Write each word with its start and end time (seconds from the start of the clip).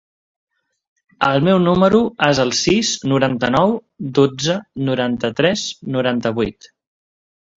El 1.27 1.43
meu 1.47 1.59
número 1.65 1.99
es 2.27 2.39
el 2.45 2.53
sis, 2.61 2.93
noranta-nou, 3.11 3.75
dotze, 4.21 4.57
noranta-tres, 4.89 5.67
noranta-vuit. 5.97 6.69